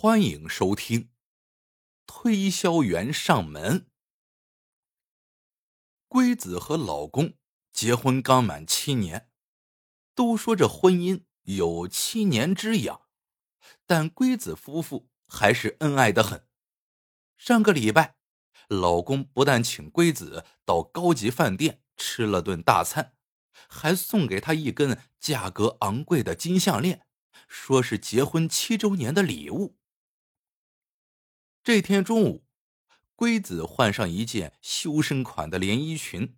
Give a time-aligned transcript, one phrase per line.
[0.00, 1.10] 欢迎收听。
[2.06, 3.90] 推销员上门。
[6.06, 7.34] 龟子和老公
[7.72, 9.28] 结婚刚满七年，
[10.14, 13.08] 都说这婚姻有七年之痒，
[13.88, 16.46] 但龟子夫妇还是恩爱的很。
[17.36, 18.14] 上个礼拜，
[18.68, 23.16] 老公不但请龟子到高级饭店吃了顿大餐，
[23.68, 27.04] 还送给她一根价格昂贵的金项链。
[27.48, 29.77] 说是结婚七周年的礼物。
[31.68, 32.46] 这天中午，
[33.14, 36.34] 龟子换上一件修身款的连衣裙，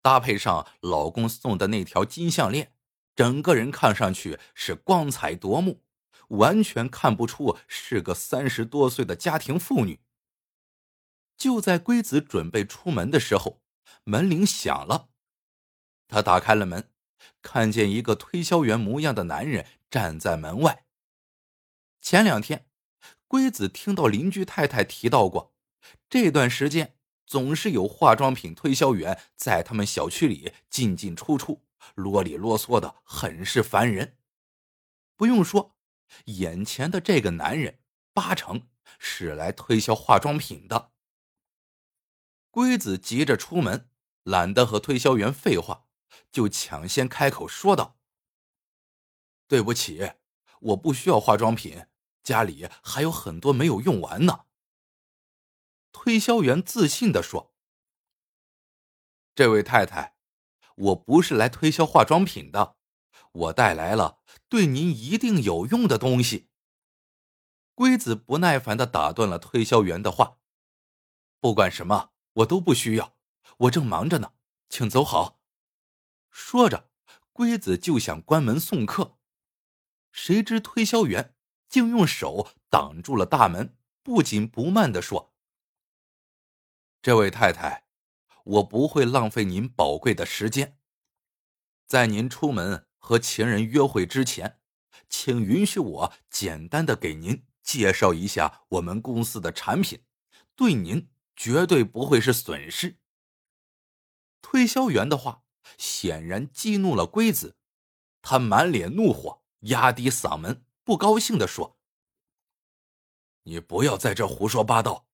[0.00, 2.72] 搭配上老公送的那条金项链，
[3.14, 5.82] 整个人看上去是光彩夺目，
[6.28, 10.00] 完全看不出是个三十多岁的家庭妇女。
[11.36, 13.60] 就在龟子准备出门的时候，
[14.04, 15.10] 门铃响了，
[16.08, 16.90] 他打开了门。
[17.42, 20.86] 看见一个推销员模样的男人站在门外。
[22.00, 22.69] 前两天，
[23.30, 25.54] 龟子听到邻居太太提到过，
[26.08, 31.62] 这段时间总是有化妆品推销员在他们小区里进进出出，
[31.94, 34.18] 啰里啰嗦的，很是烦人。
[35.14, 35.76] 不用说，
[36.24, 37.78] 眼前的这个男人
[38.12, 38.66] 八成
[38.98, 40.90] 是来推销化妆品的。
[42.50, 43.88] 龟子急着出门，
[44.24, 45.86] 懒得和推销员废话。
[46.32, 48.00] 就抢先开口说道
[49.46, 50.14] ：“对不起，
[50.58, 51.86] 我不需要化妆品，
[52.22, 54.46] 家里还有很多没有用完呢。”
[55.92, 57.54] 推销员自信的说
[59.34, 60.16] ：“这位太太，
[60.76, 62.76] 我不是来推销化妆品的，
[63.32, 66.48] 我带来了对您一定有用的东西。”
[67.74, 70.38] 龟子不耐烦的打断了推销员的话
[71.40, 73.16] ：“不管什么，我都不需要，
[73.58, 74.34] 我正忙着呢，
[74.68, 75.40] 请走好。”
[76.30, 76.90] 说着，
[77.32, 79.18] 龟子就想关门送客，
[80.12, 81.34] 谁知推销员
[81.70, 85.32] 竟用手挡住了大门，不紧不慢的说
[87.00, 87.86] ：“这位太太，
[88.44, 90.78] 我不会浪费您宝贵的时间。
[91.86, 94.60] 在您出门和情人约会之前，
[95.08, 100.04] 请允许我简单的给您介绍一下我们公司的产品，
[100.54, 102.98] 对您绝对不会是损失。”
[104.42, 105.44] 推销员的话。
[105.76, 107.56] 显然激怒了龟子，
[108.22, 111.78] 他满脸怒火，压低嗓门，不高兴的说
[113.46, 115.06] ：“你不要在这胡说八道！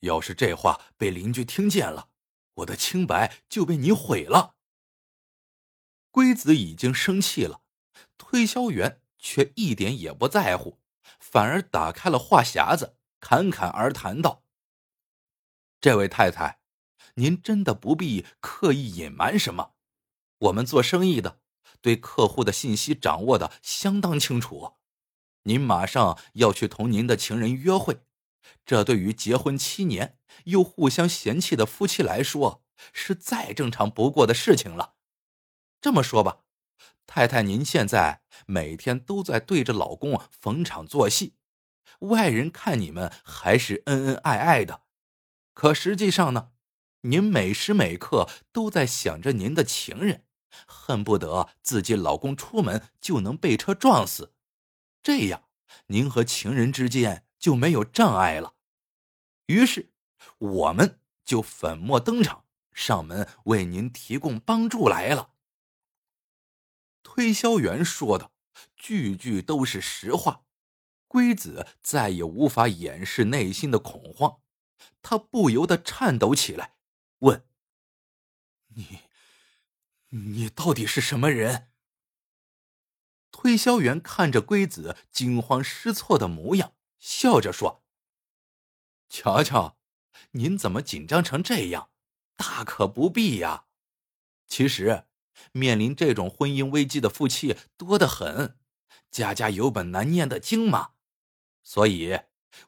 [0.00, 2.08] 要是这话被邻居听见了，
[2.54, 4.56] 我的清白就被你毁了。”
[6.10, 7.60] 龟子已经生气了，
[8.18, 10.80] 推销员却一点也不在乎，
[11.20, 14.42] 反而打开了话匣子，侃侃而谈道
[15.80, 16.58] ：“这位太太，
[17.14, 19.74] 您真的不必刻意隐瞒什么。”
[20.50, 21.38] 我们做生意的，
[21.80, 24.74] 对客户的信息掌握的相当清楚。
[25.44, 28.00] 您马上要去同您的情人约会，
[28.64, 34.94] 这对于结婚七年又互相嫌弃的夫妻来说，是再正常不过的事情了。
[35.80, 36.40] 这么说吧，
[37.06, 41.34] 太太，您现在每天都在对着老公逢场作戏，
[42.00, 44.82] 外人看你们还是恩恩爱爱的，
[45.52, 46.52] 可实际上呢？
[47.02, 50.24] 您每时每刻都在想着您的情人，
[50.66, 54.33] 恨不得自己老公出门就能被车撞死，
[55.04, 55.50] 这样
[55.88, 58.54] 您和情人之间就没有障碍了。
[59.46, 59.92] 于是，
[60.38, 65.34] 我们就粉墨登场，上门为您提供帮助来了。
[67.02, 68.32] 推销员说的
[68.76, 70.46] 句句都是实话，
[71.06, 74.40] 龟子再也无法掩饰内心的恐慌，
[75.02, 76.76] 他不由得颤抖起来。
[77.18, 77.46] 问
[78.74, 79.00] ：“你，
[80.08, 81.68] 你到底是什么人？”
[83.36, 87.82] 推销员看着龟子惊慌失措的模样，笑着说
[89.10, 89.76] ：“瞧瞧，
[90.30, 91.90] 您怎么紧张成这样？
[92.36, 93.64] 大可不必呀。
[94.46, 95.06] 其实，
[95.50, 98.56] 面临这种婚姻危机的夫妻多得很，
[99.10, 100.90] 家家有本难念的经嘛。
[101.64, 102.20] 所以，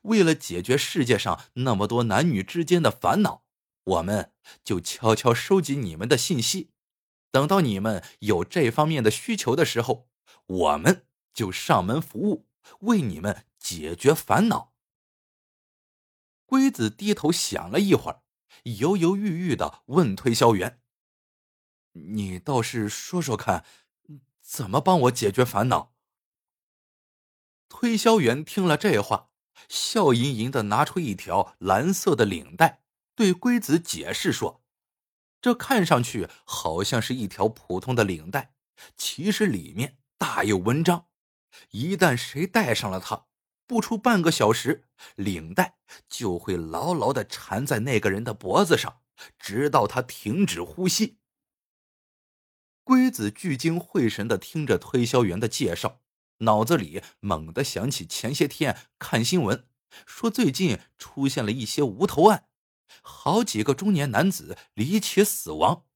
[0.02, 3.44] 为了解决世界上那么多男女之间的烦恼。”
[3.84, 4.32] 我们
[4.64, 6.72] 就悄悄收集你们的信息，
[7.30, 10.08] 等到你们有这方面的需求的时候，
[10.46, 12.46] 我们就上门服务，
[12.80, 14.72] 为你们解决烦恼。
[16.44, 18.22] 龟子低头想了一会儿，
[18.62, 20.80] 犹犹豫豫的问推销员
[21.92, 23.64] ：“你倒是说说看，
[24.40, 25.94] 怎么帮我解决烦恼？”
[27.68, 29.30] 推销员听了这话，
[29.68, 32.84] 笑吟吟的拿出一条蓝色的领带。
[33.16, 34.62] 对龟子解释说
[35.42, 38.54] ：“这看上去好像是一条普通的领带，
[38.96, 41.08] 其实里面大有文章。
[41.70, 43.26] 一旦谁戴上了它，
[43.66, 45.78] 不出半个小时，领带
[46.08, 49.00] 就会牢牢的缠在那个人的脖子上，
[49.38, 51.18] 直到他停止呼吸。
[52.84, 56.00] 龟子聚精会神的听着推销员的介绍，
[56.38, 59.66] 脑子里猛地想起前些天看新闻，
[60.06, 62.48] 说最近出现了一些无头案，
[63.02, 65.86] 好几个中年男子离奇死亡。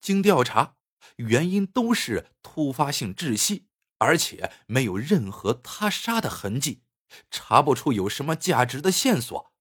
[0.00, 0.75] 经调查，
[1.16, 3.68] 原因都是突发性窒息。
[3.98, 6.82] 而且没有任何他杀的痕迹，
[7.30, 9.54] 查不出有什么价值的线索。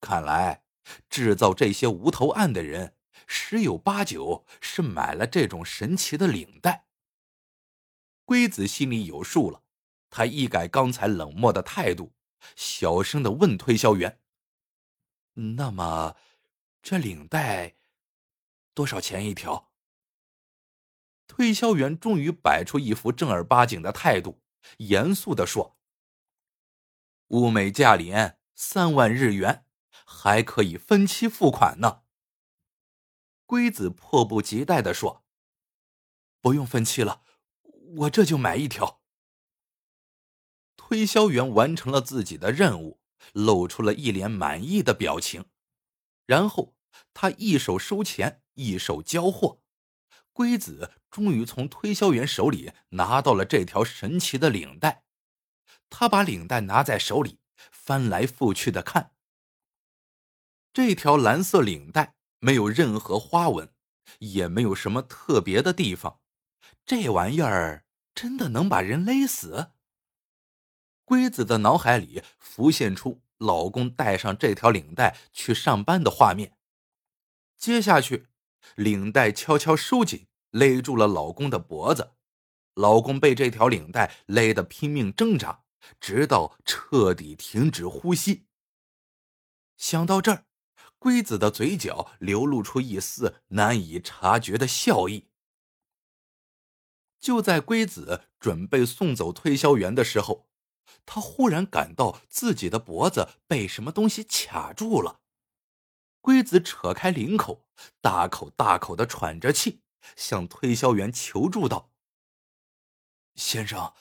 [0.00, 0.64] 看来
[1.10, 2.96] 制造这些无头案的人
[3.26, 6.86] 十有八九是买了这种神奇的领带。
[8.24, 9.62] 龟子心里有数了，
[10.08, 12.14] 他一改刚才冷漠的态度，
[12.56, 14.18] 小声的问推销员
[15.58, 16.16] ：“那么，
[16.80, 17.74] 这领带
[18.72, 19.72] 多少钱一条？”
[21.26, 24.40] 推销员终于摆出一副正儿八经的态度，
[24.78, 25.76] 严肃的说
[27.28, 29.66] ：“物美价廉，三万日元，
[30.04, 32.02] 还可以分期付款呢。”
[33.44, 35.24] 龟子迫不及待的说
[36.40, 37.22] ：“不用分期了，
[37.98, 39.02] 我这就买一条。”
[40.76, 43.00] 推销员完成了自己的任务，
[43.32, 45.46] 露出了一脸满意的表情，
[46.26, 46.76] 然后
[47.12, 49.60] 他一手收钱，一手交货。
[50.32, 55.02] 龟子终于从推销员手里拿到了这条神奇的领带，
[55.88, 57.38] 他把领带拿在手里，
[57.72, 59.12] 翻来覆去的看。
[60.74, 63.72] 这条蓝色领带没有任何花纹，
[64.18, 66.20] 也没有什么特别的地方，
[66.84, 69.70] 这玩意儿真的能把人勒死？
[71.06, 76.58] 龟子的脑海里浮现出老公带上这条领带去上班的画面，
[77.56, 78.26] 接下去。
[78.74, 82.12] 领带悄悄收紧，勒住了老公的脖子。
[82.74, 85.64] 老公被这条领带勒得拼命挣扎，
[86.00, 88.46] 直到彻底停止呼吸。
[89.76, 90.46] 想到这儿，
[90.98, 95.28] 龟子的嘴角流露出一丝难以察觉的笑意。
[97.20, 100.48] 就在龟子准备送走推销员的时候，
[101.04, 105.20] 他忽然感到自己的脖子被什么东西卡住了。
[106.20, 107.68] 龟子扯开领口，
[108.00, 109.82] 大口大口的喘着气，
[110.14, 111.90] 向推销员求助道
[113.34, 113.94] ：“先生，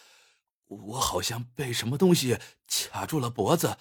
[0.65, 3.77] 我好像被什么东西卡住了脖子，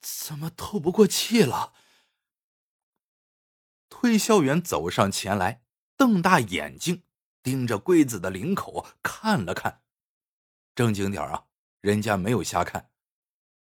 [0.00, 1.72] 怎么透不过气了？”
[3.90, 5.62] 推销员走上前来，
[5.96, 7.02] 瞪大眼睛
[7.42, 9.82] 盯着柜子的领口看了看，
[10.74, 11.46] 正经点啊，
[11.80, 12.90] 人家没有瞎看，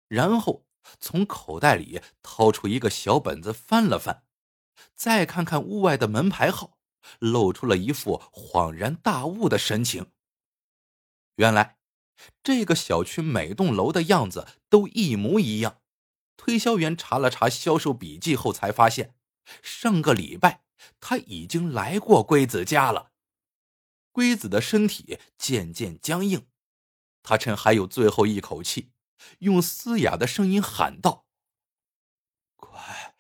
[0.09, 0.67] 然后。
[0.99, 4.25] 从口袋里掏出一个小本子，翻了翻，
[4.97, 6.77] 再看看屋外的门牌号，
[7.19, 10.13] 露出了一副恍然大悟的神情。
[11.37, 11.79] 原来，
[12.43, 15.81] 这个小区每栋楼的样子都一模一样。
[16.37, 19.15] 推销员查了查销售笔记后，才发现
[19.63, 20.65] 上个礼拜
[21.01, 23.13] 他已经来过龟子家了。
[24.11, 26.47] 龟子的身体渐渐僵硬，
[27.23, 28.93] 他趁还有最后一口气。
[29.39, 31.27] 用嘶哑的声音喊道
[32.57, 33.15] ：“快，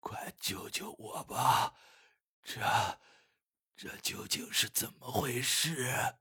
[0.00, 1.74] 快救救我吧！
[2.44, 2.60] 这，
[3.74, 6.16] 这究竟是怎么回事？”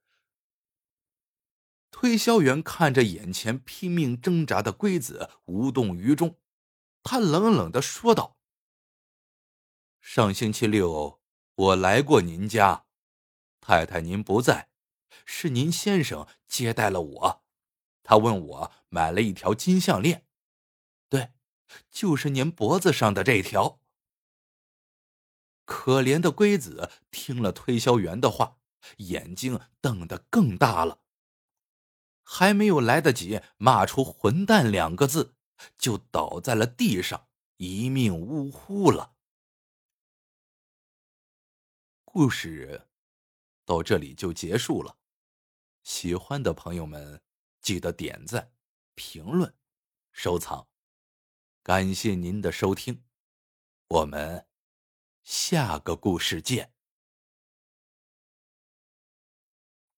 [1.92, 6.40] 推销员看着眼前拼命挣扎的龟子，无动于衷。
[7.04, 8.38] 他冷冷的说道
[10.02, 11.22] ：“上星期六
[11.56, 12.86] 我来过您家，
[13.62, 14.70] 太太您不在，
[15.26, 17.44] 是您先生接待了我。”
[18.02, 20.26] 他问我买了一条金项链，
[21.10, 21.34] 对，
[21.92, 23.83] 就是您脖子上的这条。
[25.76, 28.60] 可怜的龟子听了推销员的话，
[28.98, 31.00] 眼睛瞪得更大了，
[32.22, 35.34] 还没有来得及骂出“混蛋”两个字，
[35.76, 37.28] 就倒在了地上，
[37.58, 39.16] 一命呜呼了。
[42.06, 42.88] 故事
[43.66, 45.00] 到这里就结束了，
[45.82, 47.24] 喜欢的朋友们。
[47.62, 48.52] 记得点赞、
[48.94, 49.56] 评论、
[50.12, 50.68] 收藏，
[51.64, 53.06] 感谢您的收听，
[53.88, 54.46] 我们
[55.24, 56.73] 下个故事见。